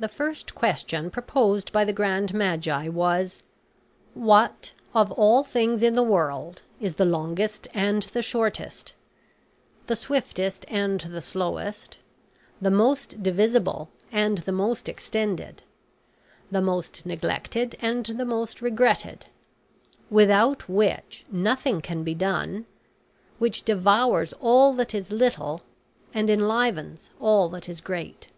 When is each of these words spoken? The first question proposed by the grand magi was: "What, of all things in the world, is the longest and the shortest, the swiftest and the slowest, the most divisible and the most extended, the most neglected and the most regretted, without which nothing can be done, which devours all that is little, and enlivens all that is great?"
The 0.00 0.08
first 0.08 0.56
question 0.56 1.12
proposed 1.12 1.70
by 1.72 1.84
the 1.84 1.92
grand 1.92 2.34
magi 2.34 2.88
was: 2.88 3.44
"What, 4.14 4.72
of 4.92 5.12
all 5.12 5.44
things 5.44 5.80
in 5.80 5.94
the 5.94 6.02
world, 6.02 6.62
is 6.80 6.96
the 6.96 7.04
longest 7.04 7.68
and 7.72 8.02
the 8.02 8.20
shortest, 8.22 8.94
the 9.86 9.94
swiftest 9.94 10.64
and 10.66 11.02
the 11.02 11.20
slowest, 11.22 11.98
the 12.60 12.70
most 12.72 13.22
divisible 13.22 13.90
and 14.10 14.38
the 14.38 14.50
most 14.50 14.88
extended, 14.88 15.62
the 16.50 16.60
most 16.62 17.06
neglected 17.06 17.76
and 17.80 18.06
the 18.06 18.24
most 18.24 18.60
regretted, 18.60 19.26
without 20.10 20.68
which 20.68 21.24
nothing 21.30 21.80
can 21.80 22.02
be 22.02 22.14
done, 22.16 22.66
which 23.38 23.62
devours 23.62 24.32
all 24.40 24.72
that 24.72 24.96
is 24.96 25.12
little, 25.12 25.62
and 26.12 26.28
enlivens 26.28 27.10
all 27.20 27.48
that 27.50 27.68
is 27.68 27.80
great?" 27.80 28.30